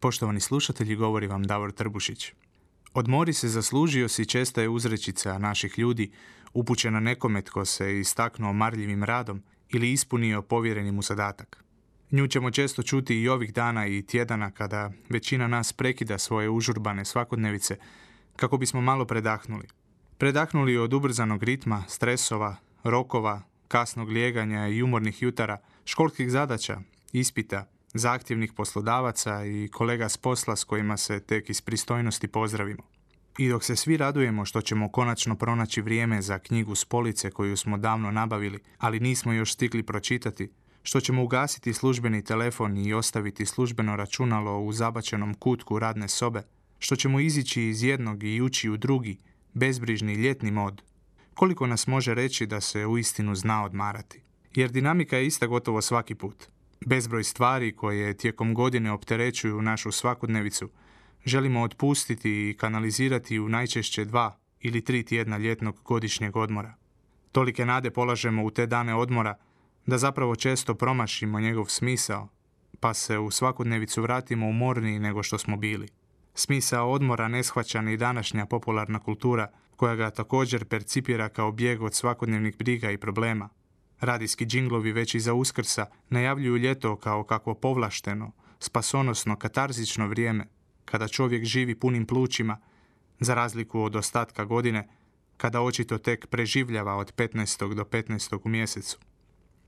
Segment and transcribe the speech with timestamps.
[0.00, 2.32] Poštovani slušatelji, govori vam Davor Trbušić.
[2.94, 6.10] Odmori se zaslužio si česta je uzrečica naših ljudi
[6.52, 11.64] upućena nekome tko se istaknuo marljivim radom ili ispunio povjereni mu zadatak.
[12.10, 17.04] Nju ćemo često čuti i ovih dana i tjedana kada većina nas prekida svoje užurbane
[17.04, 17.76] svakodnevice
[18.36, 19.66] kako bismo malo predahnuli.
[20.18, 26.80] Predahnuli od ubrzanog ritma, stresova, rokova, kasnog lijeganja i umornih jutara, školskih zadaća,
[27.12, 32.82] ispita, zahtjevnih poslodavaca i kolega s posla s kojima se tek iz pristojnosti pozdravimo.
[33.38, 37.56] I dok se svi radujemo što ćemo konačno pronaći vrijeme za knjigu s police koju
[37.56, 40.50] smo davno nabavili, ali nismo još stigli pročitati,
[40.82, 46.42] što ćemo ugasiti službeni telefon i ostaviti službeno računalo u zabačenom kutku radne sobe,
[46.78, 49.18] što ćemo izići iz jednog i ući u drugi,
[49.54, 50.82] bezbrižni ljetni mod,
[51.34, 54.22] koliko nas može reći da se uistinu zna odmarati.
[54.54, 56.46] Jer dinamika je ista gotovo svaki put–
[56.86, 60.70] bezbroj stvari koje tijekom godine opterećuju našu svakodnevicu,
[61.24, 66.74] želimo otpustiti i kanalizirati u najčešće dva ili tri tjedna ljetnog godišnjeg odmora.
[67.32, 69.34] Tolike nade polažemo u te dane odmora
[69.86, 72.28] da zapravo često promašimo njegov smisao,
[72.80, 75.88] pa se u svakodnevicu vratimo umorniji nego što smo bili.
[76.34, 77.42] Smisao odmora ne
[77.82, 83.48] ni današnja popularna kultura, koja ga također percipira kao bijeg od svakodnevnih briga i problema.
[84.00, 90.46] Radijski džinglovi već iza uskrsa najavljuju ljeto kao kakvo povlašteno, spasonosno, katarzično vrijeme,
[90.84, 92.58] kada čovjek živi punim plućima,
[93.20, 94.88] za razliku od ostatka godine,
[95.36, 97.74] kada očito tek preživljava od 15.
[97.74, 98.38] do 15.
[98.44, 98.98] u mjesecu.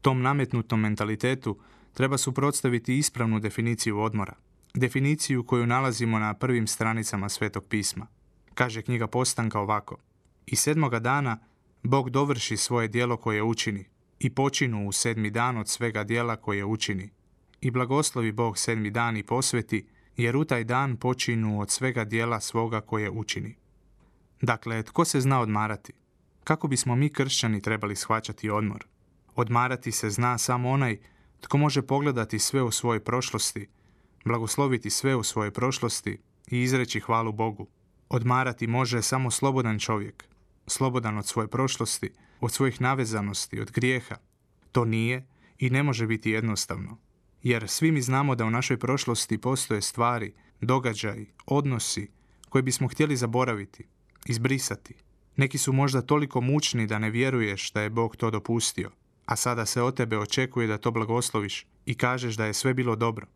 [0.00, 1.58] Tom nametnutom mentalitetu
[1.94, 4.34] treba suprotstaviti ispravnu definiciju odmora,
[4.74, 8.06] definiciju koju nalazimo na prvim stranicama Svetog pisma.
[8.54, 9.96] Kaže knjiga Postanka ovako.
[10.46, 11.38] I sedmoga dana
[11.82, 13.84] Bog dovrši svoje dijelo koje učini,
[14.20, 17.10] i počinu u sedmi dan od svega dijela koje učini.
[17.60, 19.86] I blagoslovi Bog sedmi dan i posveti,
[20.16, 23.56] jer u taj dan počinu od svega dijela svoga koje učini.
[24.42, 25.92] Dakle, tko se zna odmarati?
[26.44, 28.86] Kako bismo mi kršćani trebali shvaćati odmor?
[29.34, 30.98] Odmarati se zna samo onaj
[31.40, 33.68] tko može pogledati sve u svojoj prošlosti,
[34.24, 36.18] blagosloviti sve u svojoj prošlosti
[36.50, 37.66] i izreći hvalu Bogu.
[38.08, 40.24] Odmarati može samo slobodan čovjek,
[40.66, 44.16] slobodan od svoje prošlosti, od svojih navezanosti, od grijeha.
[44.72, 45.26] To nije
[45.58, 46.98] i ne može biti jednostavno.
[47.42, 52.08] Jer svi mi znamo da u našoj prošlosti postoje stvari, događaji, odnosi
[52.48, 53.84] koje bismo htjeli zaboraviti,
[54.26, 54.94] izbrisati.
[55.36, 58.90] Neki su možda toliko mučni da ne vjeruješ da je Bog to dopustio,
[59.26, 62.96] a sada se od tebe očekuje da to blagosloviš i kažeš da je sve bilo
[62.96, 63.26] dobro.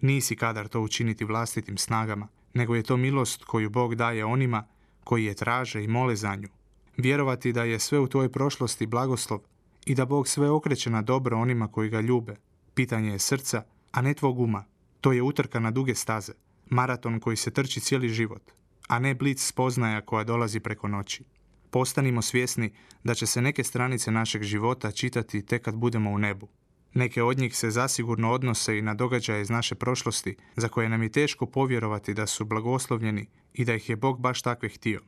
[0.00, 4.66] Nisi kadar to učiniti vlastitim snagama, nego je to milost koju Bog daje onima
[5.04, 6.48] koji je traže i mole za nju,
[6.96, 9.40] Vjerovati da je sve u tvojoj prošlosti blagoslov
[9.86, 12.36] i da Bog sve okreće na dobro onima koji ga ljube.
[12.74, 13.62] Pitanje je srca,
[13.92, 14.64] a ne tvog uma.
[15.00, 16.32] To je utrka na duge staze,
[16.66, 18.42] maraton koji se trči cijeli život,
[18.88, 21.24] a ne blic spoznaja koja dolazi preko noći.
[21.70, 22.72] Postanimo svjesni
[23.04, 26.48] da će se neke stranice našeg života čitati tek kad budemo u nebu.
[26.94, 31.02] Neke od njih se zasigurno odnose i na događaje iz naše prošlosti, za koje nam
[31.02, 35.00] je teško povjerovati da su blagoslovljeni i da ih je Bog baš takve htio.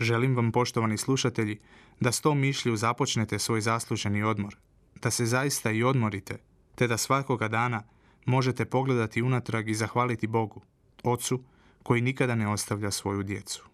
[0.00, 1.58] Želim vam, poštovani slušatelji,
[2.00, 4.56] da s tom mišlju započnete svoj zasluženi odmor,
[5.02, 6.38] da se zaista i odmorite,
[6.74, 7.82] te da svakoga dana
[8.26, 10.62] možete pogledati unatrag i zahvaliti Bogu,
[11.04, 11.42] Ocu,
[11.82, 13.71] koji nikada ne ostavlja svoju djecu.